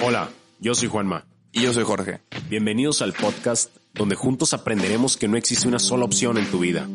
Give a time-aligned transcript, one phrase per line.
[0.00, 1.26] Hola, yo soy Juanma.
[1.50, 2.20] Y yo soy Jorge.
[2.48, 6.86] Bienvenidos al podcast donde juntos aprenderemos que no existe una sola opción en tu vida.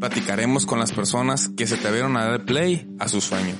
[0.00, 3.58] Platicaremos con las personas que se atrevieron a dar play a sus sueños.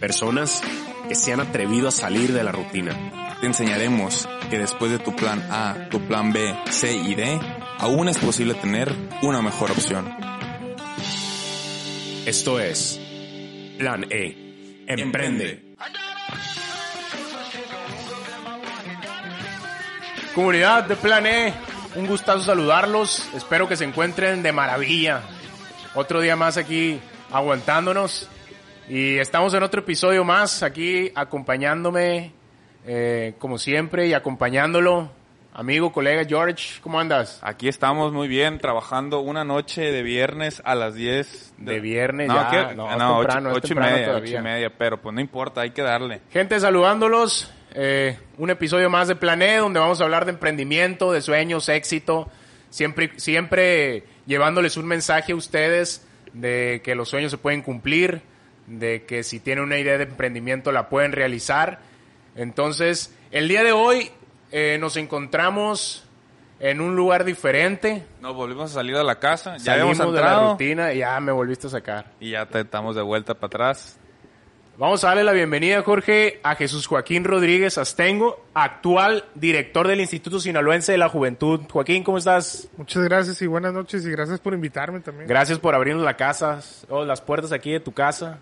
[0.00, 0.60] Personas
[1.08, 3.36] que se han atrevido a salir de la rutina.
[3.40, 7.38] Te enseñaremos que después de tu plan A, tu plan B, C y D,
[7.78, 8.92] aún es posible tener
[9.22, 10.12] una mejor opción.
[12.26, 12.98] Esto es
[13.78, 14.84] Plan E.
[14.88, 15.73] Emprende.
[20.34, 21.54] Comunidad de Plan E,
[21.94, 23.28] un gustazo saludarlos.
[23.34, 25.20] Espero que se encuentren de maravilla.
[25.94, 26.98] Otro día más aquí
[27.30, 28.28] aguantándonos.
[28.88, 32.32] Y estamos en otro episodio más aquí acompañándome,
[32.86, 35.10] eh, como siempre, y acompañándolo.
[35.56, 37.38] Amigo, colega George, ¿cómo andas?
[37.40, 41.54] Aquí estamos muy bien, trabajando una noche de viernes a las 10.
[41.58, 42.50] De viernes, no, ya.
[42.50, 42.74] ¿qué?
[42.74, 44.30] No, Ah, no, temprano, ocho, ocho y media, todavía.
[44.32, 46.22] ocho y media, pero pues no importa, hay que darle.
[46.32, 47.52] Gente, saludándolos.
[47.74, 52.30] Eh, un episodio más de Plané, donde vamos a hablar de emprendimiento, de sueños, éxito.
[52.70, 58.22] Siempre, siempre llevándoles un mensaje a ustedes de que los sueños se pueden cumplir,
[58.66, 61.80] de que si tienen una idea de emprendimiento la pueden realizar.
[62.36, 64.10] Entonces, el día de hoy
[64.52, 66.04] eh, nos encontramos
[66.60, 68.04] en un lugar diferente.
[68.20, 71.18] Nos volvimos a salir de la casa, ya Salimos habíamos de la rutina y ya
[71.20, 72.12] me volviste a sacar.
[72.20, 73.98] y ya te estamos de vuelta para atrás.
[74.76, 80.40] Vamos a darle la bienvenida, Jorge, a Jesús Joaquín Rodríguez Astengo, actual director del Instituto
[80.40, 81.60] Sinaloense de la Juventud.
[81.70, 82.68] Joaquín, ¿cómo estás?
[82.76, 85.28] Muchas gracias y buenas noches y gracias por invitarme también.
[85.28, 88.40] Gracias por abrirnos la casa, o las puertas aquí de tu casa,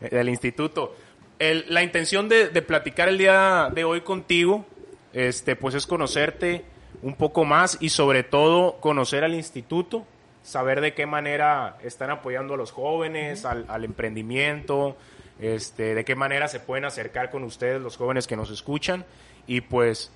[0.00, 0.96] eh, del instituto.
[1.38, 4.64] El- la intención de, de platicar el día de hoy contigo,
[5.12, 6.64] este, pues es conocerte
[7.02, 10.06] un poco más y sobre todo conocer al instituto,
[10.42, 14.96] saber de qué manera están apoyando a los jóvenes, al, al emprendimiento,
[15.40, 19.04] este, de qué manera se pueden acercar con ustedes los jóvenes que nos escuchan
[19.46, 20.10] y pues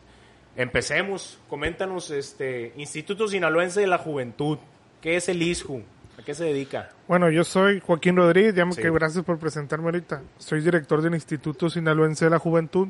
[0.56, 1.38] empecemos.
[1.48, 4.58] Coméntanos, este, Instituto Sinaloense de la Juventud,
[5.00, 5.82] ¿qué es el ISJU?
[6.18, 6.90] ¿A qué se dedica?
[7.08, 8.82] Bueno, yo soy Joaquín Rodríguez, ya Sí.
[8.82, 10.22] que gracias por presentarme ahorita.
[10.38, 12.88] Soy director del Instituto Sinaloense de la Juventud.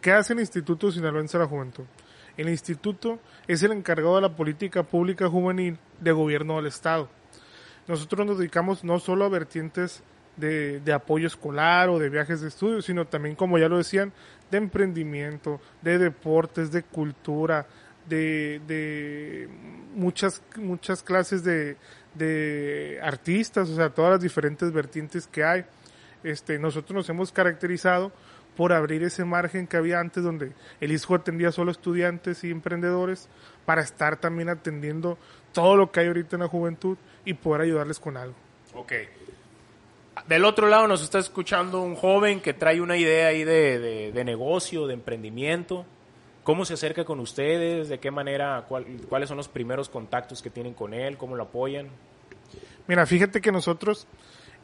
[0.00, 1.84] ¿Qué hace el Instituto Sinaloense de la Juventud?
[2.36, 7.08] El instituto es el encargado de la política pública juvenil de gobierno del Estado.
[7.88, 10.02] Nosotros nos dedicamos no solo a vertientes
[10.36, 14.12] de, apoyo escolar o de viajes de estudio, sino también, como ya lo decían,
[14.50, 17.66] de emprendimiento, de deportes, de cultura,
[18.08, 19.48] de, de
[19.94, 21.76] muchas, muchas clases de,
[22.14, 25.64] de artistas, o sea, todas las diferentes vertientes que hay.
[26.22, 28.12] Este, nosotros nos hemos caracterizado
[28.56, 33.28] por abrir ese margen que había antes donde el ISJO atendía solo estudiantes y emprendedores
[33.66, 35.18] para estar también atendiendo
[35.52, 38.34] todo lo que hay ahorita en la juventud y poder ayudarles con algo.
[38.74, 38.92] Ok.
[40.28, 44.24] Del otro lado nos está escuchando un joven que trae una idea ahí de, de-
[44.24, 45.84] negocio, de emprendimiento.
[46.42, 47.88] ¿Cómo se acerca con ustedes?
[47.88, 48.64] ¿De qué manera?
[48.68, 51.16] cuál- ¿Cuáles son los primeros contactos que tienen con él?
[51.16, 51.88] ¿Cómo lo apoyan?
[52.88, 54.06] Mira, fíjate que nosotros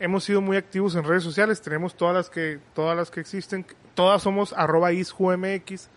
[0.01, 3.65] hemos sido muy activos en redes sociales, tenemos todas las que, todas las que existen,
[3.95, 5.89] todas somos arroba isjumx,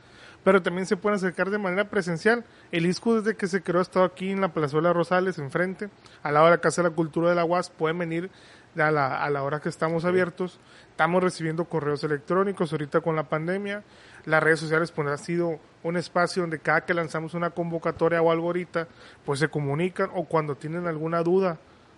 [0.43, 2.43] pero también se pueden acercar de manera presencial.
[2.71, 5.89] El ISCU desde que se creó ha estado aquí en la Plazuela Rosales, enfrente,
[6.23, 8.29] al lado de la Casa de la Cultura de la UAS, pueden venir
[8.77, 10.59] a la, a la hora que estamos abiertos.
[10.91, 13.83] Estamos recibiendo correos electrónicos ahorita con la pandemia.
[14.25, 18.31] Las redes sociales pues ha sido un espacio donde cada que lanzamos una convocatoria o
[18.31, 18.87] algo ahorita,
[19.25, 21.57] pues se comunican o cuando tienen alguna duda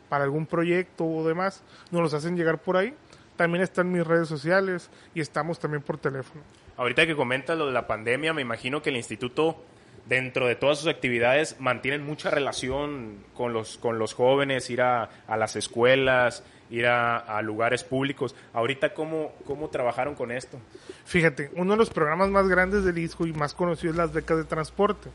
[0.10, 2.94] para algún proyecto o demás, nos los hacen llegar por ahí.
[3.36, 6.42] También están mis redes sociales y estamos también por teléfono.
[6.76, 9.64] Ahorita que comentas lo de la pandemia, me imagino que el instituto,
[10.08, 15.10] dentro de todas sus actividades, mantienen mucha relación con los, con los jóvenes, ir a,
[15.28, 18.36] a las escuelas, ir a, lugares públicos.
[18.54, 20.60] Ahorita, ¿cómo, ¿cómo trabajaron con esto?
[21.06, 24.38] Fíjate, uno de los programas más grandes del ISCO y más conocido es las becas
[24.38, 25.10] de transporte.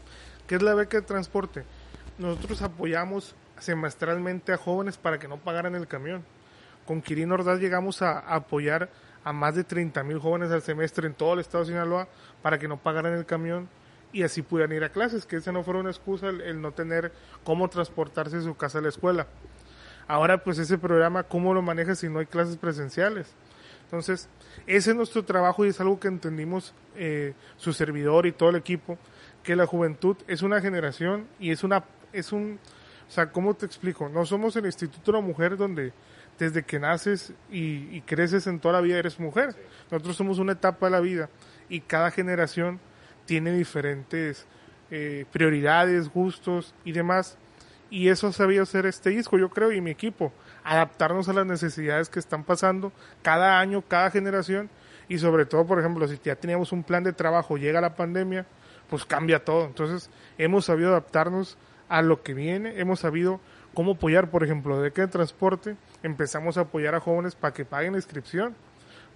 [0.47, 1.65] ¿Qué es la beca de transporte?
[2.19, 6.25] Nosotros apoyamos semestralmente a jóvenes para que no pagaran el camión.
[6.87, 8.91] Con Quirino Ordaz llegamos a, apoyar
[9.25, 12.09] a más de 30 mil jóvenes al semestre en todo el estado de Sinaloa
[12.43, 13.69] para que no pagaran el camión
[14.13, 17.13] y así pudieran ir a clases, que esa no fuera una excusa el no tener
[17.45, 19.27] cómo transportarse de su casa a la escuela.
[20.12, 23.32] Ahora pues ese programa, ¿cómo lo manejas si no hay clases presenciales?
[23.84, 24.28] Entonces,
[24.66, 28.56] ese es nuestro trabajo y es algo que entendimos eh, su servidor y todo el
[28.56, 28.98] equipo,
[29.42, 32.59] que la juventud es una generación y es una, es un,
[33.09, 34.10] o sea, ¿cómo te explico?
[34.10, 35.94] No somos el Instituto de la Mujer donde
[36.38, 39.56] desde que naces y, creces en toda la vida eres mujer.
[39.91, 41.30] Nosotros somos una etapa de la vida
[41.70, 42.80] y cada generación
[43.24, 44.47] tiene diferentes
[44.91, 47.38] eh, prioridades, gustos y demás.
[47.92, 50.33] Y eso ha sabido hacer este disco, yo creo, y mi equipo.
[50.65, 52.91] Adaptarnos a las necesidades que están pasando
[53.21, 54.71] cada año, cada generación,
[55.09, 58.47] Y sobre todo, por ejemplo, si ya teníamos un plan de trabajo, llega la pandemia,
[58.89, 59.66] pues cambia todo.
[59.66, 60.09] Entonces,
[60.39, 61.59] hemos sabido adaptarnos
[61.91, 63.39] a lo que viene, hemos sabido
[63.74, 67.92] cómo apoyar, por ejemplo, de qué transporte, empezamos a apoyar a jóvenes para que paguen
[67.92, 68.54] la inscripción,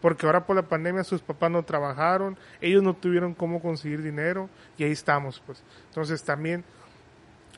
[0.03, 4.51] porque ahora por la pandemia sus papás no trabajaron, ellos no tuvieron cómo conseguir dinero
[4.77, 5.63] y ahí estamos, pues.
[5.89, 6.63] Entonces también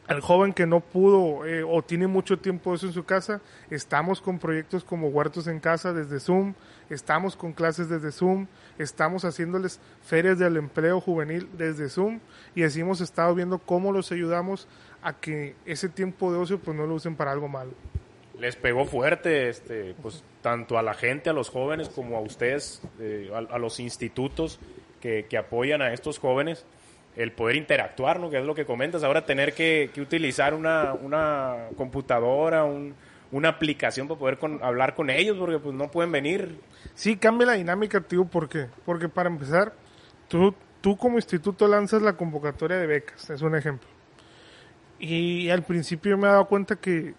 [0.09, 4.23] al joven que no pudo eh, o tiene mucho tiempo eso en su casa, estamos
[4.23, 6.55] con proyectos como Huertos en Casa desde Zoom,
[6.89, 8.47] estamos con clases desde Zoom,
[8.79, 12.21] estamos haciéndoles ferias del empleo juvenil desde Zoom
[12.55, 14.67] y así hemos estado viendo cómo los ayudamos
[15.03, 17.73] a que ese tiempo de ocio pues no lo usen para algo malo.
[18.39, 22.81] Les pegó fuerte, este, pues tanto a la gente, a los jóvenes, como a ustedes,
[23.01, 24.59] eh, a, a, los institutos
[25.01, 26.65] que, que apoyan a estos jóvenes
[27.19, 28.31] el poder interactuar, ¿no?
[28.31, 29.03] Que es lo que comentas.
[29.03, 32.95] Ahora tener que, que utilizar una, una computadora, un,
[33.33, 36.61] una aplicación para poder con, hablar con ellos, porque pues no pueden venir.
[36.95, 38.69] Sí, cambia la dinámica, tío, ¿por qué?
[38.87, 39.73] Porque para empezar,
[40.29, 43.89] tú, tú como instituto lanzas la convocatoria de becas, es un ejemplo.
[45.01, 47.15] Y al principio me he dado cuenta que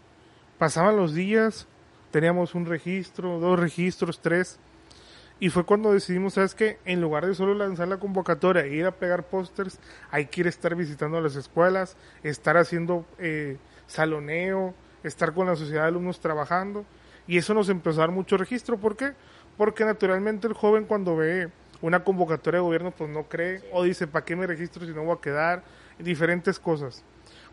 [0.58, 1.68] pasaban los días,
[2.12, 4.60] teníamos un registro, dos registros, tres,
[5.40, 6.80] y fue cuando decidimos, ¿sabes qué?
[6.84, 9.80] En lugar de solo lanzar la convocatoria e ir a pegar pósters,
[10.12, 13.58] hay que ir a estar visitando las escuelas, estar haciendo eh,
[13.88, 16.86] saloneo, estar con la sociedad de alumnos trabajando.
[17.26, 18.78] Y eso nos empezó a dar mucho registro.
[18.78, 19.14] ¿Por qué?
[19.56, 21.50] Porque naturalmente el joven cuando ve
[21.82, 25.04] una convocatoria de gobierno, pues no cree o dice, ¿para qué me registro si no
[25.04, 25.64] voy a quedar?
[26.00, 27.04] Diferentes cosas.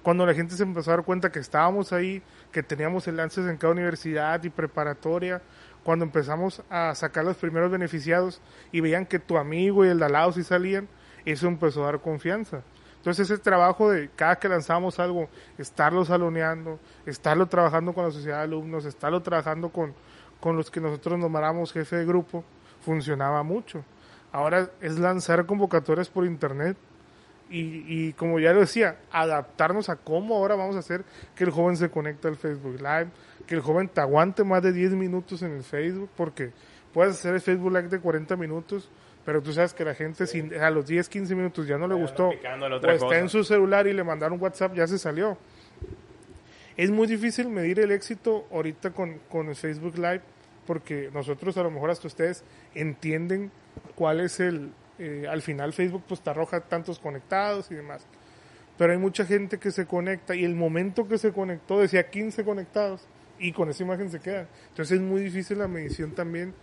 [0.03, 2.23] Cuando la gente se empezó a dar cuenta que estábamos ahí,
[2.53, 5.43] que teníamos enlaces en cada universidad y preparatoria,
[5.87, 8.41] cuando empezamos a sacar los primeros beneficiados
[8.73, 10.89] y veían que tu amigo y el de al lado sí salían,
[11.25, 12.63] eso empezó a dar confianza.
[12.97, 15.29] Entonces ese trabajo de cada que lanzamos algo,
[15.59, 19.95] estarlo saloneando, estarlo trabajando con la sociedad de alumnos, estarlo trabajando con,
[20.41, 22.43] con los que nosotros nombramos jefe de grupo,
[22.81, 23.85] funcionaba mucho.
[24.33, 26.77] Ahora es lanzar convocatorias por internet
[27.49, 31.05] y, y, como ya lo decía, adaptarnos a cómo ahora vamos a hacer
[31.37, 33.07] que el joven se conecte al Facebook Live,
[33.47, 36.51] que el joven te aguante más de 10 minutos en el Facebook, porque
[36.93, 38.91] puedes hacer el Facebook Live de 40 minutos,
[39.25, 40.49] pero tú sabes que la gente sí.
[40.61, 43.19] a los 10, 15 minutos ya no le gustó, o está cosa.
[43.19, 45.39] en su celular y le mandaron WhatsApp, ya se salió.
[46.77, 50.23] Es muy difícil medir el éxito ahorita con, con el Facebook Live,
[50.67, 52.45] porque nosotros a lo mejor hasta ustedes
[52.75, 53.51] entienden
[53.95, 58.07] cuál es el, eh, al final Facebook pues te arroja tantos conectados y demás.
[58.77, 62.45] Pero hay mucha gente que se conecta y el momento que se conectó decía 15
[62.45, 63.07] conectados
[63.39, 64.49] y con esa imagen se queda.
[64.69, 66.55] Entonces es muy difícil la medición también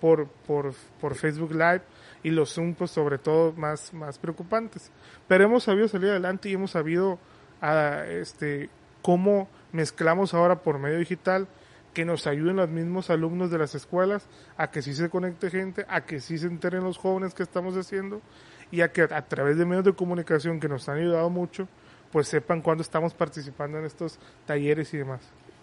[0.00, 1.82] por, por, por Facebook Live
[2.22, 4.90] y los Zoom pues sobre todo más, más preocupantes.
[5.28, 7.18] Pero hemos sabido salir adelante y hemos sabido
[7.60, 8.70] a, este,
[9.02, 11.48] cómo mezclamos ahora por medio digital
[11.94, 14.26] que nos ayuden los mismos alumnos de las escuelas
[14.56, 17.76] a que sí se conecte gente, a que sí se enteren los jóvenes que estamos
[17.76, 18.22] haciendo
[18.70, 21.68] y a que a través de medios de comunicación que nos han ayudado mucho,
[22.10, 25.20] pues sepan cuándo estamos participando en estos talleres y demás.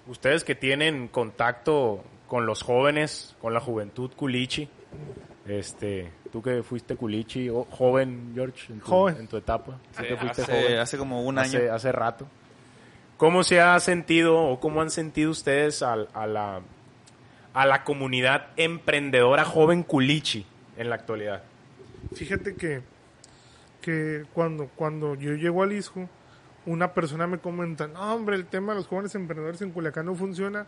[0.10, 4.68] Ustedes que tienen contacto con los jóvenes, con la juventud culichi,
[5.48, 9.18] este, tú que fuiste culichi, o joven, George, en tu, joven.
[9.18, 9.78] En tu etapa.
[9.92, 11.74] ¿Sí hace, hace, como un hace, año.
[11.74, 12.28] Hace rato.
[13.18, 16.62] ¿Cómo se ha sentido o cómo han sentido ustedes a, a, la,
[17.54, 20.44] a la comunidad emprendedora joven culichi
[20.76, 21.44] en la actualidad?
[22.16, 22.82] Fíjate que,
[23.80, 26.10] que cuando, cuando yo llego al ISJO,
[26.66, 30.16] una persona me comenta, no hombre, el tema de los jóvenes emprendedores en Culiacán no
[30.16, 30.68] funciona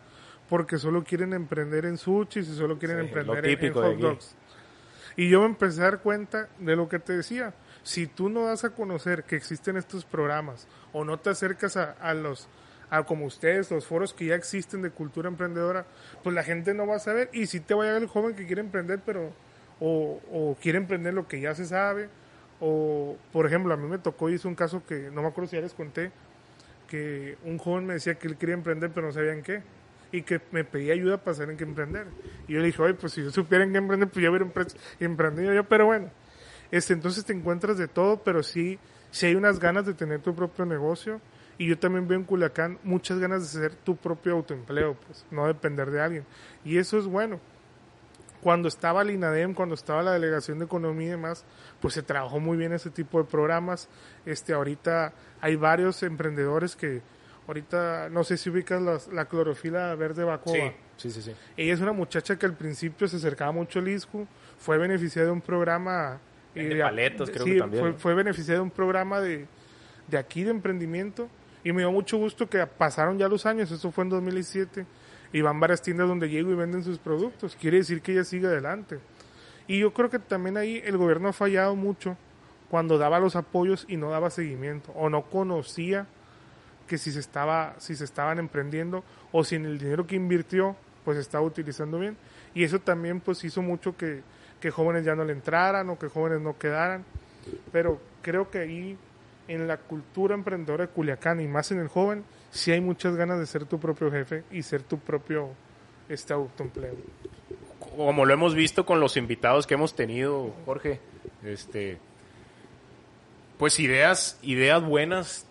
[0.49, 4.35] porque solo quieren emprender en sushis y solo quieren Sí, emprender en, hot dogs.
[5.15, 7.53] Y yo me empecé a dar cuenta de lo que te decía.
[7.83, 11.91] Si tú no das a conocer que existen estos programas o no te acercas a,
[11.91, 12.47] a los
[12.89, 15.85] a como ustedes, los foros que ya existen de cultura emprendedora,
[16.23, 17.29] pues la gente no va a saber.
[17.31, 19.31] Y si te va a llegar el joven que quiere emprender, pero
[19.79, 22.09] o, o quiere emprender lo que ya se sabe,
[22.61, 25.57] o por ejemplo, a mí me tocó, hice un caso que no me acuerdo si
[25.57, 26.11] ya les conté,
[26.87, 29.61] que un joven me decía que él quería emprender, pero no sabía en qué
[30.13, 32.07] y que me pedía ayuda para saber en qué emprender.
[32.47, 34.45] Y yo le dije, oye, pues si yo supiera en qué emprender, pues ya hubiera
[34.45, 36.09] empre- emprendido yo, pero bueno.
[36.69, 38.77] Este, entonces te encuentras de todo, pero sí,
[39.09, 41.21] sí hay unas ganas de tener tu propio negocio.
[41.57, 45.47] Y yo también veo en Culiacán muchas ganas de ser tu propio autoempleo, pues, no
[45.47, 46.25] depender de alguien.
[46.65, 47.39] Y eso es bueno.
[48.41, 51.45] Cuando estaba el INADEM, cuando estaba la Delegación de Economía y demás,
[51.79, 53.87] pues se trabajó muy bien ese tipo de programas.
[54.25, 57.01] Este, ahorita hay varios emprendedores que,
[57.47, 60.53] ahorita, no sé si ubicas las- la clorofila verde bacoa.
[60.97, 61.33] sí, sí, sí.
[61.57, 64.27] Ella es una muchacha que al principio se acercaba mucho al ISCU,
[64.59, 66.19] fue beneficiada de un programa...
[66.53, 69.47] Vende eh, paletos, de- creo sí, que también, Fue, beneficiada de un programa de,
[70.07, 71.29] de aquí de emprendimiento
[71.63, 74.85] y me dio mucho gusto que pasaron ya los años, eso fue en 2017,
[75.33, 78.47] y van varias tiendas donde llego y venden sus productos, quiere decir que ella sigue
[78.47, 78.99] adelante.
[79.67, 82.17] Y yo creo que también ahí el gobierno ha fallado mucho
[82.69, 86.07] cuando daba los apoyos y no daba seguimiento o no conocía
[86.87, 90.75] que si se estaba si se estaban emprendiendo o si en el dinero que invirtió
[91.05, 92.17] pues estaba utilizando bien.
[92.53, 94.23] Y eso también pues hizo mucho que,
[94.59, 97.05] que jóvenes ya no le entraran o que jóvenes no quedaran.
[97.71, 98.97] Pero creo que ahí
[99.53, 103.39] en la cultura emprendedora de Culiacán y más en el joven sí hay muchas ganas
[103.39, 105.49] de ser tu propio jefe y ser tu propio
[106.09, 106.95] este autoempleo
[107.79, 110.99] como lo hemos visto con los invitados que hemos tenido Jorge
[111.43, 111.97] este
[113.57, 115.45] pues ideas, ideas buenas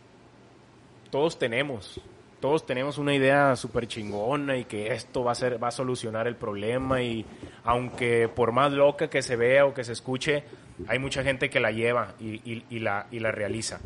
[1.10, 2.00] todos tenemos.
[2.40, 6.26] Todos tenemos una idea súper chingona y que esto va a ser, va a solucionar
[6.26, 7.26] el problema y
[7.64, 10.44] aunque por más loca que se vea o que se escuche,
[10.88, 13.80] hay mucha gente que la lleva y, la, y la realiza.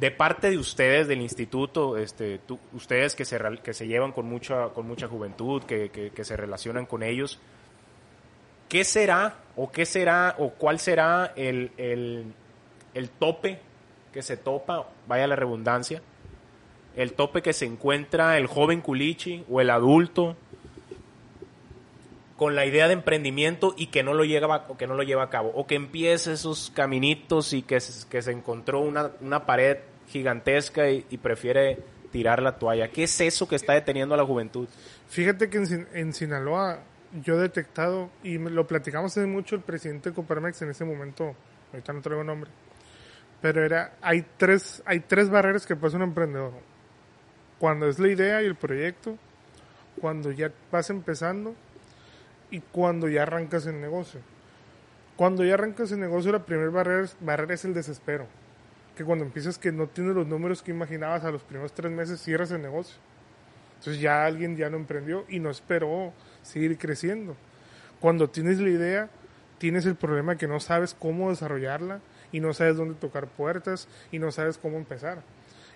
[0.00, 2.40] De parte de ustedes del instituto, este,
[2.72, 6.36] ustedes que se, que se llevan con mucha, con mucha juventud, que, que, que se
[6.36, 7.38] relacionan con ellos,
[8.68, 12.32] ¿qué será o qué será o cuál será el, el,
[12.94, 13.60] el tope
[14.12, 16.00] que se topa, vaya la redundancia,
[16.96, 20.36] el tope que se encuentra el joven culichi o el adulto
[22.36, 25.30] con la idea de emprendimiento y que no lo lleva, que no lo lleva a
[25.30, 31.78] cabo, o que empiece esos caminitos y que, se encontró una, pared gigantesca y, prefiere
[32.10, 32.88] tirar la toalla.
[32.88, 34.68] ¿Qué es eso que está deteniendo a la juventud?
[35.08, 36.80] Fíjate que en, en Sinaloa
[37.22, 41.34] yo he detectado, y lo platicamos hace mucho el presidente de Coparmex en ese momento,
[41.72, 42.50] ahorita no traigo nombre,
[43.40, 46.52] pero era, hay tres, hay tres barreras que pasa un emprendedor.
[47.58, 49.16] Cuando es la idea y el proyecto,
[50.00, 51.54] cuando ya vas empezando
[52.50, 54.20] y cuando ya arrancas el negocio.
[55.16, 58.26] Cuando ya arrancas el negocio, la primera barrera, barrera es el desespero.
[58.96, 62.20] Que cuando empiezas que no tienes los números que imaginabas a los primeros tres meses,
[62.20, 62.96] cierras el negocio.
[63.78, 67.36] Entonces ya alguien ya no emprendió y no esperó seguir creciendo.
[68.00, 69.10] Cuando tienes la idea,
[69.58, 72.00] tienes el problema que no sabes cómo desarrollarla
[72.32, 75.22] y no sabes dónde tocar puertas y no sabes cómo empezar.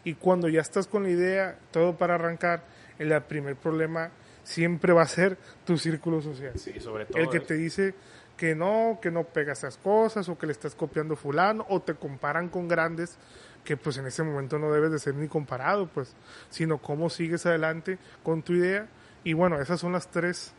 [0.05, 2.65] Y cuando ya estás con la idea, todo para arrancar,
[2.99, 4.11] el primer problema
[4.43, 6.53] siempre va a ser tu círculo social.
[6.59, 7.23] Sí, sobre todo.
[7.23, 7.95] El que te dice
[8.37, 11.95] que no, que no pegas esas cosas o que le estás copiando fulano o te
[11.95, 13.19] comparan con grandes
[13.65, 16.15] que pues en ese momento no debes de ser ni comparado, pues,
[16.49, 18.89] sino cómo sigues adelante con tu idea.
[19.25, 20.55] Y bueno, esas son las tres,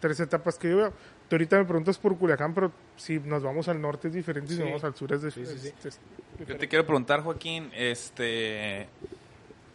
[0.00, 0.92] tres etapas que yo veo.
[1.28, 4.58] Tú ahorita me preguntas por Culiacán, pero si nos vamos al norte es diferente si
[4.58, 5.72] nos vamos al sur es, sí, sí,
[6.46, 8.88] Yo te quiero preguntar, Joaquín, este,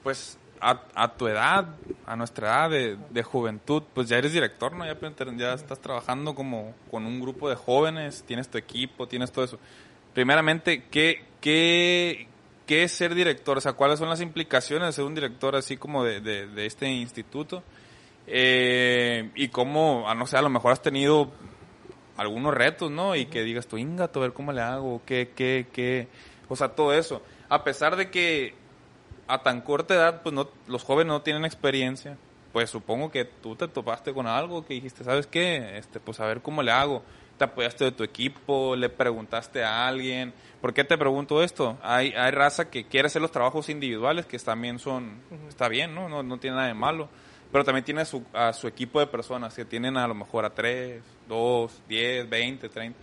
[0.03, 1.75] pues a, a, tu edad,
[2.05, 4.85] a nuestra edad de, de, juventud, pues ya eres director, ¿no?
[4.85, 4.97] Ya,
[5.35, 9.59] ya estás trabajando como con un grupo de jóvenes, tienes tu equipo, tienes todo eso.
[10.13, 12.27] Primeramente, ¿qué, qué,
[12.65, 13.57] qué es ser director?
[13.57, 16.65] O sea, ¿cuáles son las implicaciones de ser un director así como de, de, de
[16.65, 17.63] este instituto?
[18.25, 21.31] Eh, y cómo, a no sé, a lo mejor has tenido
[22.17, 23.15] algunos retos, ¿no?
[23.15, 26.07] Y que digas tú, ingato, a ver cómo le hago, qué, qué, qué.
[26.49, 27.21] O sea, todo eso.
[27.49, 28.53] A pesar de que
[29.27, 32.17] a tan corta edad, pues no, los jóvenes no tienen experiencia,
[32.51, 35.77] pues supongo que tú te topaste con algo que dijiste, ¿sabes qué?
[35.77, 37.03] Este, pues a ver cómo le hago.
[37.37, 40.33] Te apoyaste de tu equipo, le preguntaste a alguien.
[40.61, 41.77] ¿Por qué te pregunto esto?
[41.81, 46.09] Hay, hay raza que quiere hacer los trabajos individuales, que también son, está bien, ¿no?
[46.09, 46.21] ¿no?
[46.21, 47.09] No tiene nada de malo
[47.53, 50.43] pero también tiene a su, a su equipo de personas que tienen a lo mejor
[50.43, 52.99] a 3, 2, 10, 20, 30.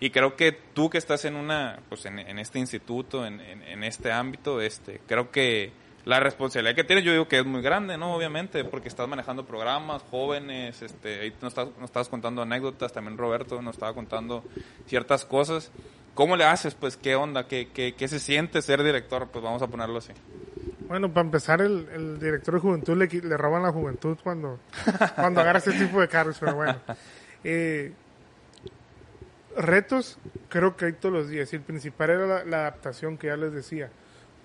[0.00, 3.62] Y creo que tú que estás en una, pues en, en este instituto, en, en,
[3.62, 5.72] en, este ámbito, este, creo que
[6.04, 8.14] la responsabilidad que tienes, yo digo que es muy grande, ¿no?
[8.14, 13.16] Obviamente, porque estás manejando programas, jóvenes, este, ahí nos, estás, nos estabas contando anécdotas, también
[13.16, 14.42] Roberto nos estaba contando
[14.86, 15.70] ciertas cosas.
[16.14, 16.74] ¿Cómo le haces?
[16.74, 17.46] Pues, ¿qué onda?
[17.46, 19.28] ¿Qué, qué, qué se siente ser director?
[19.28, 20.12] Pues vamos a ponerlo así.
[20.88, 24.58] Bueno, para empezar, el, el director de juventud le, le, roban la juventud cuando,
[25.14, 26.74] cuando agarra este tipo de carros, pero bueno.
[27.44, 27.92] Eh,
[29.56, 30.18] retos,
[30.48, 31.52] creo que hay todos los días.
[31.52, 33.90] Y el principal era la, adaptación que ya les decía.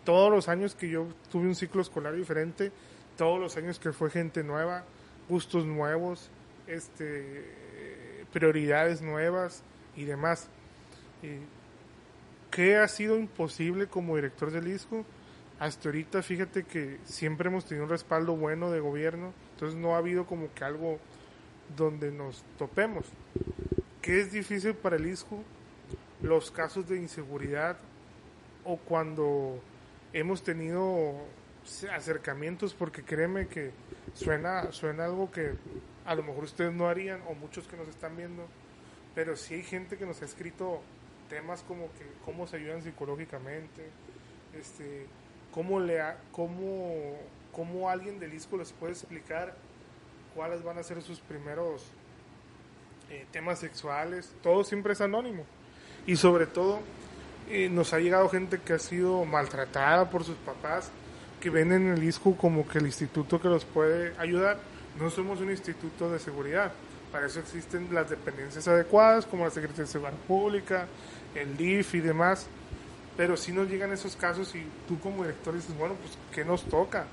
[0.03, 2.71] Todos los años que yo tuve un ciclo escolar diferente,
[3.17, 4.83] todos los años que fue gente nueva,
[5.27, 6.29] gustos nuevos,
[6.65, 7.43] este,
[8.31, 9.63] prioridades nuevas
[9.95, 10.47] y demás.
[11.23, 11.41] Eh,
[12.51, 15.05] ¿Qué ha sido imposible como director del ISCO?
[15.59, 19.97] hasta ahorita fíjate que siempre hemos tenido un respaldo bueno de gobierno, entonces no ha
[19.97, 20.99] habido como que algo
[21.75, 23.05] donde nos topemos.
[24.01, 25.43] ¿Qué es difícil para el ISCO?
[26.21, 27.77] Los casos de inseguridad
[28.63, 29.61] o cuando
[30.13, 31.15] hemos tenido
[31.91, 33.71] acercamientos, porque créeme que
[34.13, 35.53] suena, suena algo que
[36.05, 38.47] a lo mejor ustedes no harían o muchos que nos están viendo,
[39.13, 40.81] pero sí hay gente que nos ha escrito
[41.29, 43.89] temas como que cómo se ayudan psicológicamente,
[44.57, 45.07] este,
[45.57, 45.99] ¿Cómo, le
[46.31, 47.17] cómo,
[47.51, 49.55] cómo alguien del ISCO les puede explicar
[50.35, 51.83] cuáles van a ser sus primeros
[53.09, 55.45] eh, temas sexuales, todo siempre es anónimo.
[56.05, 56.79] Y sobre todo,
[57.49, 60.91] eh, nos ha llegado gente que ha sido maltratada por sus papás,
[61.39, 64.59] que ven en el ISCU como que el instituto que los puede ayudar.
[64.99, 66.71] No somos un instituto de seguridad.
[67.11, 70.87] Para eso existen las dependencias adecuadas, como la Secretaría de Seguridad Pública,
[71.35, 72.47] el DIF y demás.
[73.15, 76.63] Pero si nos llegan esos casos y tú como director dices, bueno, pues ¿qué nos
[76.65, 77.05] toca?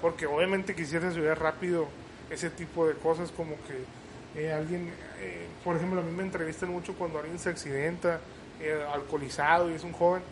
[0.00, 1.88] Porque obviamente quisieras ayudar rápido
[2.30, 6.70] ese tipo de cosas como que eh, alguien, eh, por ejemplo, a mí me entrevistan
[6.70, 8.20] mucho cuando alguien se accidenta,
[8.60, 10.22] eh, alcoholizado y es un joven,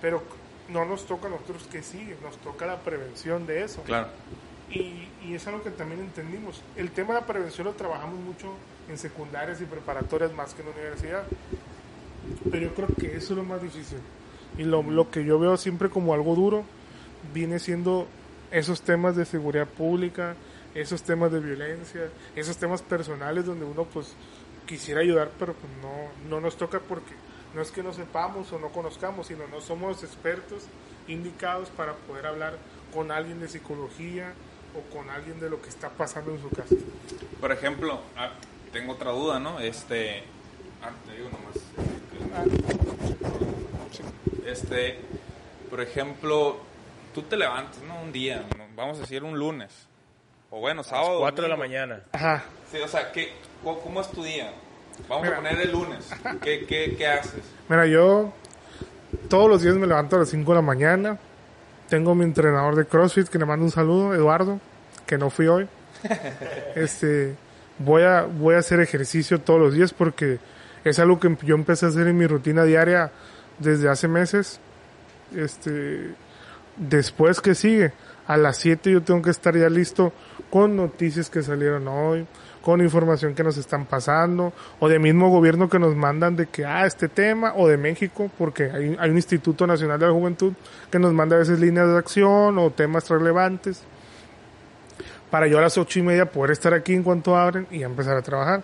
[0.00, 0.22] pero
[0.68, 3.82] no nos toca a nosotros que sigue, nos toca la prevención de eso.
[3.82, 4.08] Claro.
[4.70, 6.62] Y, y es algo que también entendimos.
[6.76, 8.54] El tema de la prevención lo trabajamos mucho
[8.88, 11.24] en secundarias y preparatorias más que en la universidad.
[12.50, 13.98] Pero yo creo que eso es lo más difícil.
[14.56, 16.64] Y lo, lo que yo veo siempre como algo duro
[17.34, 18.06] viene siendo
[18.50, 20.36] esos temas de seguridad pública,
[20.74, 24.14] esos temas de violencia, esos temas personales donde uno pues
[24.66, 27.12] quisiera ayudar, pero pues no, no nos toca porque
[27.54, 30.64] no es que no sepamos o no conozcamos, sino no somos expertos
[31.08, 32.56] indicados para poder hablar
[32.92, 34.32] con alguien de psicología
[34.74, 36.74] o con alguien de lo que está pasando en su casa.
[37.40, 38.30] Por ejemplo, ah,
[38.72, 39.60] tengo otra duda, ¿no?
[39.60, 40.22] Este,
[40.82, 41.56] ah, te digo nomás.
[44.46, 44.98] Este,
[45.68, 46.58] por ejemplo,
[47.14, 48.00] tú te levantas, ¿no?
[48.00, 49.88] Un día, vamos a decir un lunes,
[50.52, 51.18] o bueno, sábado.
[51.20, 52.00] 4 de la mañana.
[52.12, 52.44] Ajá.
[52.70, 53.32] Sí, o sea, ¿qué,
[53.64, 54.52] cómo, cómo es tu día?
[55.08, 55.38] Vamos Mira.
[55.38, 56.10] a poner el lunes.
[56.42, 57.42] ¿Qué, qué, qué haces?
[57.68, 58.32] Mira, yo
[59.30, 61.18] todos los días me levanto a las 5 de la mañana.
[61.88, 64.60] Tengo mi entrenador de CrossFit que le mando un saludo, Eduardo,
[65.06, 65.66] que no fui hoy.
[66.74, 67.34] Este,
[67.78, 70.38] voy a voy a hacer ejercicio todos los días porque
[70.84, 73.10] es algo que yo empecé a hacer en mi rutina diaria
[73.58, 74.60] desde hace meses.
[75.34, 76.14] Este,
[76.76, 77.92] después que sigue,
[78.26, 80.12] a las 7 yo tengo que estar ya listo
[80.50, 82.26] con noticias que salieron hoy,
[82.62, 86.64] con información que nos están pasando, o de mismo gobierno que nos mandan de que,
[86.64, 90.52] ah, este tema, o de México, porque hay, hay un Instituto Nacional de la Juventud
[90.90, 93.82] que nos manda a veces líneas de acción o temas relevantes,
[95.30, 98.16] para yo a las ocho y media poder estar aquí en cuanto abren y empezar
[98.16, 98.62] a trabajar.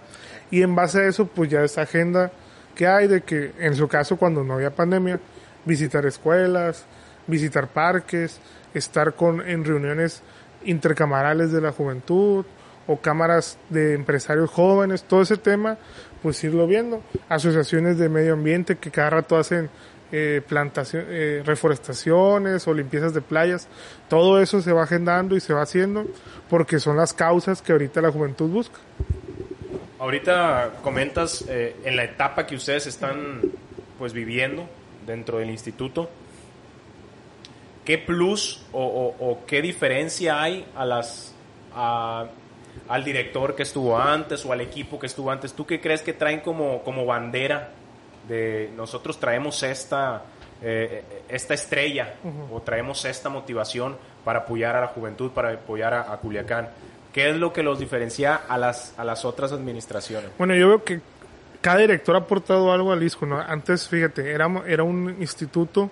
[0.50, 2.30] Y en base a eso, pues ya esa agenda
[2.74, 5.18] que hay de que, en su caso, cuando no había pandemia,
[5.64, 6.84] visitar escuelas,
[7.26, 8.38] visitar parques,
[8.78, 10.22] estar con, en reuniones
[10.64, 12.44] intercamarales de la juventud
[12.86, 15.76] o cámaras de empresarios jóvenes, todo ese tema,
[16.22, 17.02] pues irlo viendo.
[17.28, 19.68] Asociaciones de medio ambiente que cada rato hacen
[20.10, 23.68] eh, plantación, eh, reforestaciones o limpiezas de playas,
[24.08, 26.06] todo eso se va agendando y se va haciendo
[26.48, 28.78] porque son las causas que ahorita la juventud busca.
[29.98, 33.42] Ahorita comentas eh, en la etapa que ustedes están
[33.98, 34.66] pues viviendo
[35.06, 36.08] dentro del instituto,
[37.88, 41.34] ¿qué plus o, o- o qué diferencia hay a las
[41.74, 42.26] a-
[42.86, 45.54] al director que estuvo antes o al equipo que estuvo antes?
[45.54, 47.70] ¿Tú qué crees que traen como, como bandera
[48.28, 50.22] de nosotros traemos esta
[50.60, 52.16] eh, esta estrella
[52.52, 56.68] o traemos esta motivación para apoyar a la juventud, para apoyar a, a Culiacán?
[57.12, 60.30] ¿Qué es lo que los diferencia a las, a las otras administraciones?
[60.36, 61.00] Bueno, yo veo que
[61.62, 63.40] cada director ha aportado algo al ISCO, ¿no?
[63.40, 65.90] Antes, fíjate, era, era un instituto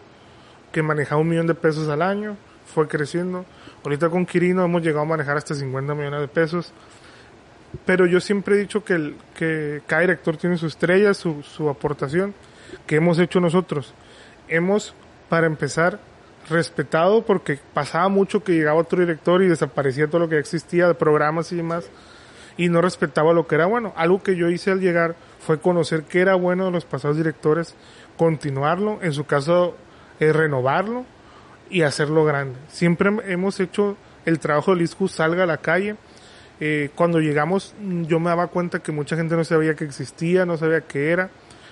[0.73, 2.37] que manejaba un millón de pesos al año,
[2.75, 3.45] fue creciendo.
[3.85, 6.73] Ahorita con Quirino hemos llegado a manejar hasta 50 millones de pesos.
[7.85, 11.69] Pero yo siempre he dicho que, el- que cada director tiene su estrella, su, su
[11.69, 12.35] aportación,
[12.87, 13.95] que hemos hecho nosotros.
[14.49, 14.95] Hemos,
[15.29, 15.99] para empezar,
[16.49, 20.95] respetado porque pasaba mucho que llegaba otro director y desaparecía todo lo que existía de
[20.95, 21.91] programas y demás
[22.57, 23.93] y no respetaba lo que era bueno.
[23.97, 27.75] Algo que yo hice al llegar fue conocer qué era bueno de los pasados directores,
[28.17, 29.77] continuarlo, en su caso
[30.21, 31.05] eh, renovarlo
[31.71, 32.59] y hacerlo grande.
[32.69, 35.97] Siempre hemos hecho el trabajo del ISCU salga a la calle.
[36.59, 37.75] Eh, cuando llegamos
[38.09, 41.31] yo me daba cuenta que mucha gente no sabía que existía, no sabía qué era.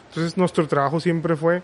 [0.08, 1.62] Entonces nuestro trabajo siempre fue,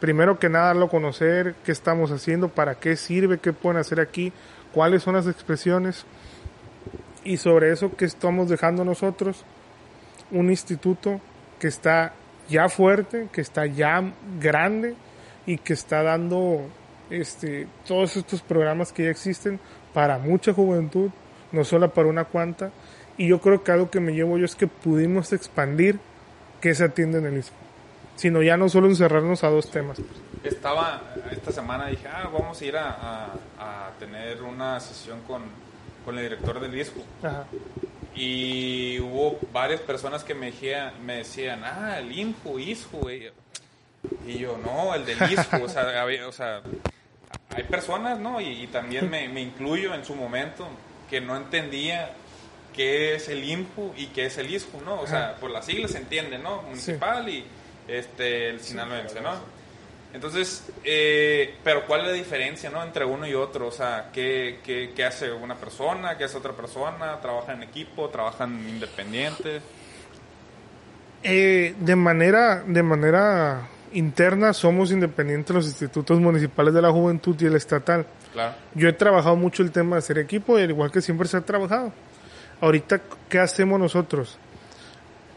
[0.00, 4.00] primero que nada, darlo a conocer, qué estamos haciendo, para qué sirve, qué pueden hacer
[4.00, 4.32] aquí,
[4.72, 6.06] cuáles son las expresiones
[7.24, 9.44] y sobre eso que estamos dejando nosotros
[10.30, 11.20] un instituto
[11.58, 12.12] que está
[12.48, 14.02] ya fuerte, que está ya
[14.40, 14.94] grande
[15.46, 16.62] y que está dando
[17.10, 19.60] este todos estos programas que ya existen
[19.92, 21.10] para mucha juventud,
[21.52, 22.70] no solo para una cuanta.
[23.16, 26.00] Y yo creo que algo que me llevo yo es que pudimos expandir
[26.60, 27.54] que se atiende en el ISCO,
[28.16, 30.00] sino ya no solo encerrarnos a dos temas.
[30.42, 35.42] Estaba, esta semana dije, ah, vamos a ir a, a- a tener una sesión con,
[36.04, 37.00] con el director del disco.
[37.22, 37.44] Ajá.
[38.16, 43.08] Y hubo varias personas que me, decían- me decían, ah, el INJU, ISJU.
[44.10, 44.36] Güey".
[44.36, 45.64] Y yo, no, el del ISJU.
[45.64, 46.60] o, sea, había- o sea,
[47.56, 48.40] hay personas, ¿no?
[48.40, 50.66] Y, y también me, me incluyo en su momento
[51.10, 52.12] que no entendía
[52.74, 55.00] qué es el INPU y qué es el ISPU, ¿no?
[55.00, 56.62] O sea, por las siglas se entiende, ¿no?
[56.62, 57.44] Municipal y
[57.86, 59.30] este, el sinaloense, ¿no?
[60.12, 62.82] Entonces, eh, pero ¿cuál es la diferencia, no?
[62.82, 66.16] Entre uno y otro, o sea, ¿qué, qué, qué hace una persona?
[66.16, 67.20] ¿Qué hace otra persona?
[67.20, 68.08] ¿Trabaja en equipo?
[68.08, 69.62] ¿Trabajan independientes?
[71.22, 77.46] Eh, de manera, de manera interna somos independientes los institutos municipales de la juventud y
[77.46, 78.06] el estatal.
[78.32, 78.54] Claro.
[78.74, 81.36] Yo he trabajado mucho el tema de hacer equipo, y al igual que siempre se
[81.36, 81.92] ha trabajado.
[82.60, 84.38] Ahorita, ¿qué hacemos nosotros?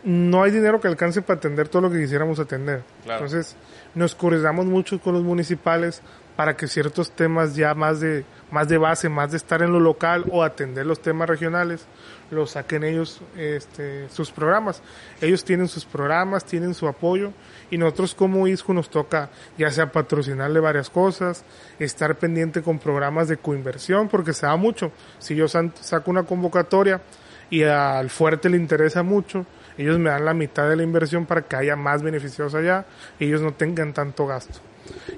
[0.04, 2.84] No hay dinero que alcance para atender todo lo que quisiéramos atender.
[3.04, 3.26] Claro.
[3.26, 3.56] Entonces,
[3.96, 6.02] nos coordinamos mucho con los municipales
[6.38, 9.80] para que ciertos temas ya más de, más de base, más de estar en lo
[9.80, 11.88] local o atender los temas regionales,
[12.30, 14.84] los saquen ellos este, sus programas.
[15.20, 17.32] Ellos tienen sus programas, tienen su apoyo
[17.72, 21.44] y nosotros como ISCO nos toca ya sea patrocinarle varias cosas,
[21.80, 24.92] estar pendiente con programas de coinversión porque se da mucho.
[25.18, 27.02] Si yo saco una convocatoria
[27.50, 31.42] y al fuerte le interesa mucho, ellos me dan la mitad de la inversión para
[31.42, 32.86] que haya más beneficiados allá
[33.20, 34.60] y ellos no tengan tanto gasto.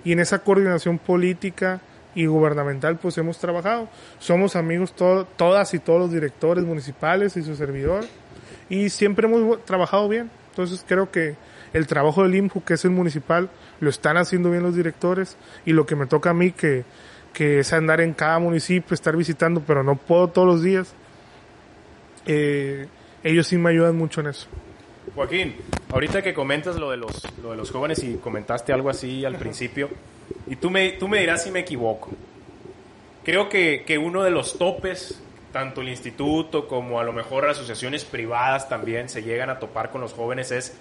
[0.03, 1.82] Y en esa coordinación política
[2.15, 3.88] y gubernamental pues hemos trabajado.
[4.19, 8.05] Somos amigos to- todas y todos los directores municipales y su servidor
[8.69, 10.29] y siempre hemos trabajado bien.
[10.51, 11.36] Entonces creo que
[11.73, 15.73] el trabajo del IMJU, que es el municipal, lo están haciendo bien los directores y
[15.73, 16.84] lo que me toca a mí que,
[17.32, 20.93] que es andar en cada municipio, estar visitando, pero no puedo todos los días.
[22.25, 22.88] Eh,
[23.23, 24.47] ellos sí me ayudan mucho en eso.
[25.19, 25.53] Joaquín,
[25.91, 29.36] ahorita que comentas lo de los, lo de los jóvenes y comentaste algo así al
[29.36, 29.89] principio,
[30.47, 32.12] y tú me, tú me dirás si me equivoco.
[33.25, 38.05] Creo que, que uno de los topes, tanto el instituto como a lo mejor asociaciones
[38.05, 40.77] privadas también se llegan a topar con los jóvenes es,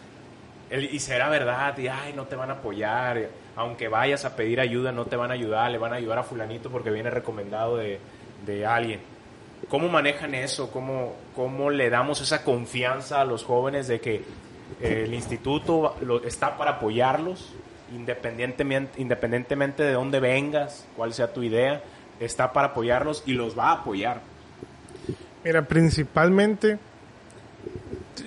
[0.71, 4.61] el, y será verdad, y ay, no te van a apoyar, aunque vayas a pedir
[4.61, 7.77] ayuda, no te van a ayudar, le van a ayudar a fulanito porque viene recomendado
[7.77, 7.99] de,
[8.47, 9.01] de alguien.
[9.69, 10.71] ¿Cómo manejan eso?
[10.71, 14.17] ¿Cómo, ¿Cómo le damos esa confianza a los jóvenes de que
[14.81, 17.55] eh, el instituto lo- está para apoyarlos,
[17.95, 21.81] independientemente, independientemente de dónde vengas, cuál sea tu idea,
[22.19, 24.21] está para apoyarlos y los va a apoyar?
[25.45, 26.77] Mira, principalmente,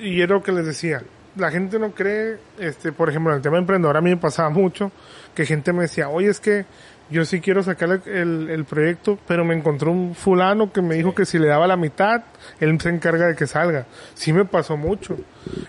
[0.02, 1.04] y es lo que les decía,
[1.36, 4.50] la gente no cree, este, por ejemplo, en el tema emprendedor a mí me pasaba
[4.50, 4.90] mucho,
[5.36, 6.64] que gente me decía, oye, es que
[7.12, 11.14] yo sí quiero sacar el, el- proyecto, pero me encontró un fulano que me dijo
[11.14, 12.24] que si le daba la mitad,
[12.60, 13.86] él se encarga de que salga.
[14.14, 15.18] Sí me pasó mucho.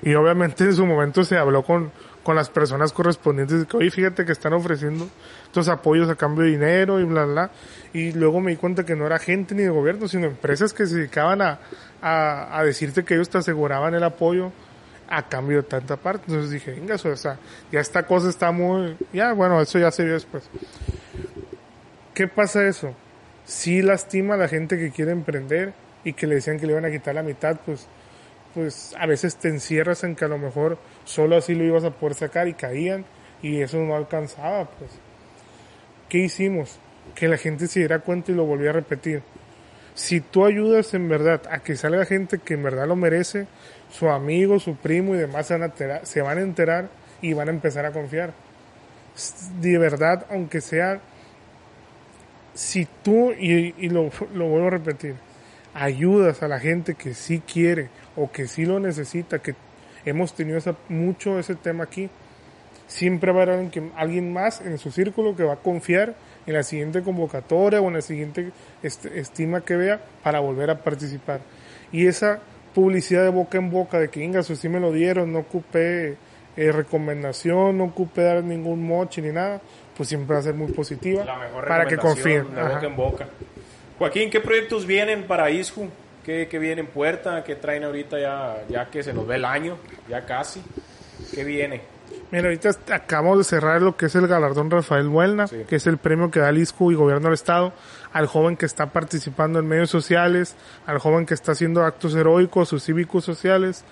[0.03, 1.91] Y obviamente en su momento se habló con,
[2.23, 5.09] con las personas correspondientes, de que, oye, fíjate que están ofreciendo
[5.45, 7.51] estos apoyos a cambio de dinero y bla, bla, bla.
[7.93, 10.87] Y luego me di cuenta que no era gente ni de gobierno, sino empresas que
[10.87, 11.59] se dedicaban a,
[12.01, 14.53] a, a decirte que ellos te aseguraban el apoyo
[15.09, 16.25] a cambio de tanta parte.
[16.29, 17.37] Entonces dije, venga, o sea,
[17.71, 20.45] ya esta cosa está muy, ya, bueno, eso ya se vio después.
[22.15, 22.95] ¿Qué pasa eso?
[23.45, 25.73] Sí lastima a la gente que quiere emprender
[26.05, 27.87] y que le decían que le iban a quitar la mitad, pues,
[28.55, 31.91] pues a veces te encierras en que a lo mejor solo así lo ibas a
[31.91, 33.07] poder sacar y caían
[33.41, 34.91] y eso no alcanzaba, pues.
[36.11, 36.79] ¿Qué hicimos?
[37.15, 39.23] Que la gente se diera cuenta y lo volví a repetir.
[39.95, 43.47] Si tú ayudas en verdad a que salga gente que en verdad lo merece,
[43.91, 46.89] su amigo, su primo y demás se van a enterar, se van a enterar
[47.23, 48.35] y van a empezar a confiar.
[49.61, 51.01] De verdad, aunque sea
[52.55, 55.15] si tú, y, lo, vuelvo a repetir,
[55.75, 59.55] ayudas a la gente que sí quiere o que sí lo necesita, que
[60.05, 62.11] hemos tenido esa, mucho ese tema aquí,
[62.87, 66.15] siempre va a haber alguien, más en su círculo que va a confiar
[66.47, 70.83] en la siguiente convocatoria o en la siguiente este, estima que vea para volver a
[70.83, 71.41] participar.
[71.91, 72.41] Y esa
[72.75, 76.17] publicidad de boca en boca de que Inga, sí me lo dieron, no ocupé
[76.57, 79.63] eh, recomendación, no ocupé dar ningún moche ni nada,
[80.03, 82.53] pues siempre va a ser muy positiva La mejor para que confíen.
[82.53, 83.29] De boca en boca.
[84.01, 85.89] Joaquín, ¿qué proyectos vienen para ISJU?
[86.25, 87.45] ¿Qué, qué viene en puerta?
[87.45, 89.77] ¿Qué traen ahorita ya, ya que se nos ve el año?
[90.09, 90.61] Ya casi.
[91.33, 91.83] ¿Qué viene?
[92.33, 95.63] Mira, ahorita acabamos de cerrar lo que es el galardón Rafael Buelna, Sí.
[95.69, 97.73] que es el premio que da el ISCU y Gobierno del Estado
[98.13, 102.73] al joven que está participando en medios sociales, al joven que está haciendo actos heroicos
[102.73, 103.85] o cívicos sociales,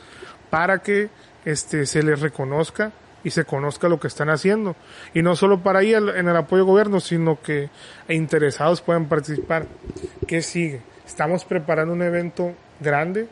[0.50, 1.08] para que
[1.44, 2.90] este se les reconozca
[3.24, 4.76] y se conozca lo que están haciendo.
[5.14, 7.68] Y no solo para al- en el apoyo gobierno, sino que
[8.08, 9.66] interesados puedan participar.
[10.26, 10.80] ¿Qué sigue?
[11.06, 13.26] Estamos preparando un evento grande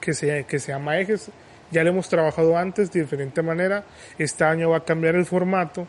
[0.00, 1.30] que se, que se llama Ejes.
[1.70, 3.84] Ya lo hemos trabajado antes de diferente manera.
[4.18, 5.86] Este año va a cambiar el formato,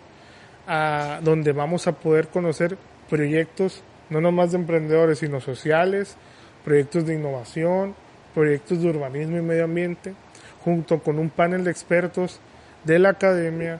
[0.67, 2.77] a donde vamos a poder conocer
[3.09, 6.15] proyectos, no nomás de emprendedores, sino sociales,
[6.63, 7.95] proyectos de innovación,
[8.33, 10.13] proyectos de urbanismo y medio ambiente,
[10.63, 12.39] junto con un panel de expertos
[12.83, 13.79] de la academia,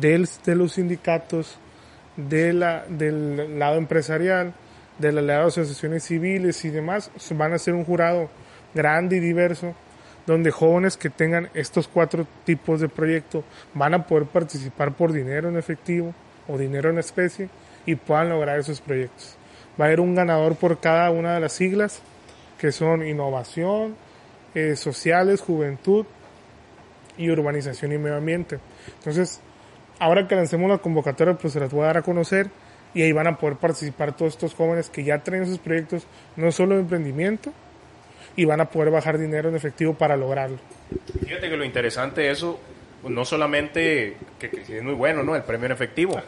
[0.00, 1.58] del, de los sindicatos,
[2.16, 4.52] de la, del lado empresarial,
[4.98, 8.28] del lado de asociaciones civiles y demás, van a ser un jurado
[8.74, 9.74] grande y diverso,
[10.26, 15.48] donde jóvenes que tengan estos cuatro tipos de proyecto van a poder participar por dinero
[15.48, 16.14] en efectivo
[16.48, 17.48] o dinero en especie
[17.86, 19.36] y puedan lograr esos proyectos.
[19.80, 22.02] Va a haber un ganador por cada una de las siglas,
[22.58, 23.94] que son innovación,
[24.54, 26.04] eh, sociales, juventud
[27.18, 28.58] y urbanización y medio ambiente.
[28.98, 29.40] Entonces,
[29.98, 32.48] ahora que lancemos la convocatoria, pues se las voy a dar a conocer
[32.94, 36.50] y ahí van a poder participar todos estos jóvenes que ya traen sus proyectos, no
[36.52, 37.52] solo de emprendimiento,
[38.36, 40.58] y van a poder bajar dinero en efectivo para lograrlo.
[41.24, 42.58] Fíjate que lo interesante de eso,
[43.04, 45.36] no solamente que, que es muy bueno, ¿no?
[45.36, 46.20] El premio en efectivo,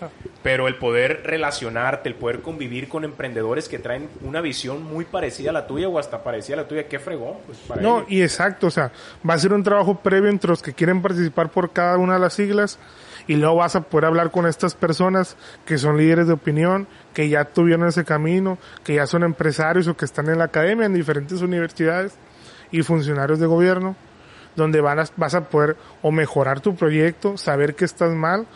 [0.43, 5.51] pero el poder relacionarte, el poder convivir con emprendedores que traen una visión muy parecida
[5.51, 7.35] a la tuya o hasta parecida a la tuya, qué fregón.
[7.47, 8.11] Pues, para No, ellos.
[8.13, 8.93] y exacto, o sea,
[9.29, 12.21] va a ser un trabajo previo entre los que quieren participar por cada una de
[12.21, 12.79] las siglas
[13.27, 17.29] y luego vas a poder hablar con estas personas que son líderes de opinión, que
[17.29, 20.95] ya tuvieron ese camino, que ya son empresarios o que están en la academia en
[20.95, 22.15] diferentes universidades
[22.73, 23.95] y funcionarios de gobierno,
[24.61, 28.47] donde van a- vas a poder o mejorar tu proyecto, saber que estás mal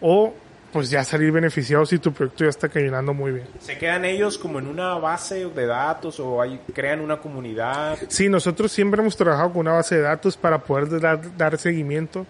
[0.00, 0.34] o
[0.72, 3.46] pues ya salir beneficiado si tu proyecto ya está caminando muy bien.
[3.60, 7.96] ¿Se quedan ellos como en una base de datos o hay, crean una comunidad?
[8.08, 12.26] Sí, nosotros siempre hemos trabajado con una base de datos para poder dar, dar seguimiento,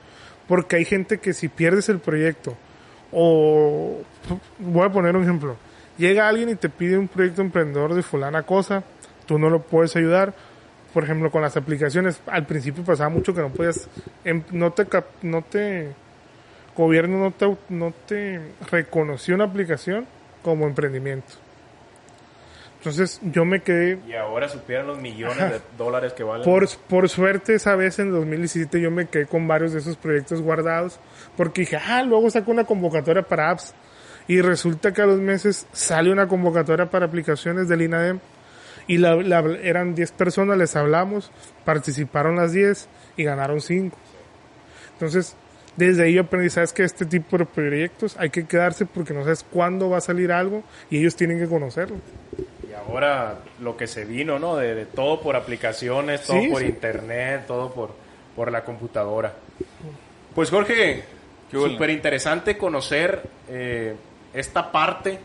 [0.47, 2.55] porque hay gente que si pierdes el proyecto,
[3.13, 4.03] o
[4.59, 5.57] voy a poner un ejemplo,
[5.97, 8.83] llega alguien y te pide un proyecto emprendedor de fulana cosa,
[9.25, 10.35] tú no lo puedes ayudar,
[10.95, 13.89] por ejemplo con las aplicaciones, al principio pasaba mucho que no podías,
[14.25, 14.87] em- no te,
[15.23, 15.89] no te,
[16.77, 20.07] gobierno no te, no te reconoció una aplicación
[20.43, 21.35] como emprendimiento.
[22.79, 26.45] Entonces yo me quedé Y ahora supieran los millones de dólares que valen.
[26.45, 30.43] por, por suerte, esa vez en 2017 yo me quedé con varios de esos proyectos
[30.43, 31.01] guardados
[31.37, 33.75] porque dije, ah, luego saco una convocatoria para apps.
[34.29, 38.21] Y resulta que a los meses sale una convocatoria para aplicaciones del INADEM
[38.87, 41.31] y la, la- eran 10 personas, les hablamos,
[41.65, 43.97] participaron las 10 y ganaron 5.
[44.95, 45.37] Entonces,
[45.77, 49.23] desde ahí yo aprendí, sabes que este tipo de proyectos hay que quedarse porque no
[49.25, 51.97] sabes cuándo va a salir algo y ellos tienen que conocerlo.
[52.69, 54.57] Y ahora lo que se vino, ¿no?
[54.57, 56.67] De, de todo por aplicaciones, todo Sí, por sí.
[56.69, 57.91] internet, todo por,
[58.37, 59.33] por la computadora.
[60.35, 61.03] Pues Jorge,
[61.51, 63.95] súper interesante conocer eh,
[64.33, 65.19] esta parte,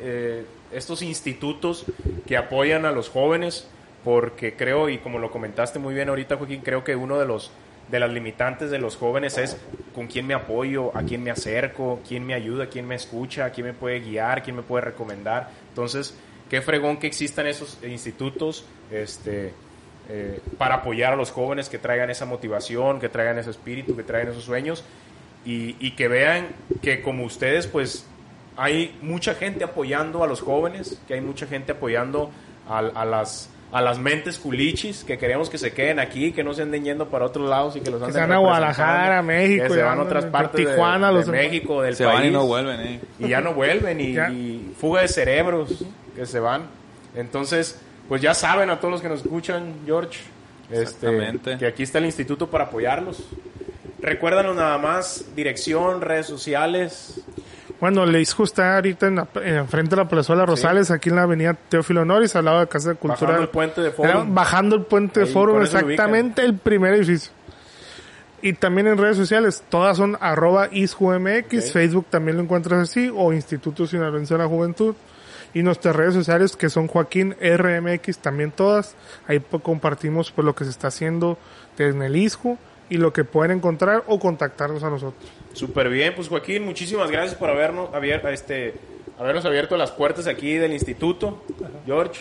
[0.00, 1.84] eh, estos institutos
[2.26, 3.68] que apoyan a los jóvenes,
[4.04, 7.50] porque creo, y como lo comentaste muy bien ahorita, Joaquín, creo que uno de los
[7.88, 9.56] de las limitantes de los jóvenes es
[9.94, 13.68] con quién me apoyo, a quién me acerco, quién me ayuda, quién me escucha, quién
[13.68, 15.50] me puede guiar, quién me puede recomendar.
[15.68, 16.14] Entonces,
[16.50, 19.52] qué fregón que existan esos institutos este,
[20.08, 24.02] eh, para apoyar a los jóvenes que traigan esa motivación, que traigan ese espíritu, que
[24.02, 24.84] traigan esos sueños
[25.44, 26.48] y, y que vean
[26.82, 28.04] que como ustedes, pues
[28.56, 32.30] hay mucha gente apoyando a los jóvenes, que hay mucha gente apoyando
[32.68, 36.54] a, a las a las mentes culichis que queremos que se queden aquí, que no
[36.54, 39.64] se anden yendo para otros lados y que los anden se van a Guadalajara, México,
[39.64, 42.26] que se van a otras partes de- Tijuana, de, los- México, del Se país van
[42.28, 43.00] y no vuelven, eh.
[43.18, 46.62] y ya no vuelven y, y fuga de cerebros que se van.
[47.16, 50.20] Entonces, pues ya saben a todos los que nos escuchan, George,
[50.70, 53.24] este, que aquí está el instituto para apoyarlos.
[54.00, 57.20] Recuérdanos nada más dirección, redes sociales.
[57.80, 61.16] Bueno, el ISCO está ahorita en, la, en frente de la Plazuela Rosales, aquí en
[61.16, 63.32] la avenida Teófilo Noris, al lado de Casa de Cultura.
[63.32, 64.34] Bajando el puente de Era Forum.
[64.34, 67.32] Bajando el puente de Forum, exactamente el primer edificio.
[68.40, 71.72] Y también en redes sociales, todas son arroba ISJUMX, Ok.
[71.72, 74.94] Facebook también lo encuentras así, o Instituto Sinaloense de la Juventud.
[75.52, 78.94] Y nuestras redes sociales que son Joaquín RMX, también todas.
[79.26, 81.38] Ahí compartimos pues, lo que se está haciendo
[81.78, 82.58] desde el ISJU
[82.88, 85.28] y lo que pueden encontrar o contactarnos a nosotros.
[85.52, 88.74] Súper bien, pues Joaquín, muchísimas gracias por habernos, abier- este,
[89.18, 91.42] habernos abierto las puertas aquí del instituto.
[91.84, 92.20] George.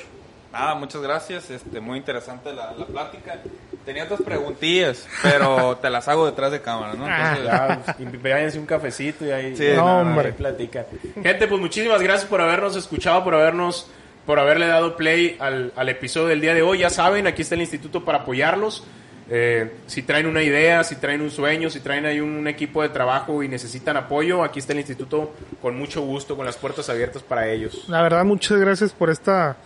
[0.54, 1.50] Nada, muchas gracias.
[1.52, 3.42] Este, muy interesante la, la plática.
[3.84, 7.06] Tenía otras preguntillas, pero te las hago detrás de cámara, ¿no?
[7.06, 7.38] Ah.
[7.38, 7.82] Entonces, Ya,
[8.24, 10.32] pues, un cafecito y ahí, Sí, no, hombre.
[10.32, 10.86] platican.
[11.22, 13.88] Gente, pues muchísimas gracias por habernos escuchado, por habernos,
[14.26, 16.80] por haberle dado play al, al episodio del día de hoy.
[16.80, 18.86] Ya saben, aquí está el instituto para apoyarlos.
[19.30, 22.90] Eh, si traen una idea, si traen un sueño, si traen ahí un, equipo de
[22.90, 27.24] trabajo y necesitan apoyo, aquí está el instituto con mucho gusto, con las puertas abiertas
[27.24, 27.86] para ellos.
[27.88, 29.58] La verdad, muchas gracias por esta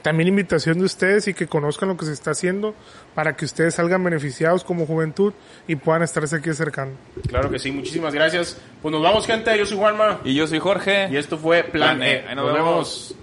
[0.00, 2.74] también invitación de ustedes y que conozcan lo que se está haciendo
[3.14, 5.32] para que ustedes salgan beneficiados como juventud
[5.68, 6.96] y puedan estarse aquí acercando.
[7.28, 8.60] Claro que sí, muchísimas gracias.
[8.80, 9.56] Pues nos vamos, gente.
[9.56, 10.20] Yo soy Juanma.
[10.24, 11.08] y yo soy Jorge.
[11.10, 12.12] Y esto fue Plan, Plan E.
[12.14, 12.28] E.
[12.28, 13.14] Ahí nos vemos.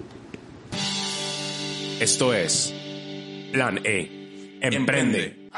[1.99, 2.73] Esto es
[3.51, 4.18] Plan E.
[4.61, 5.49] Emprende.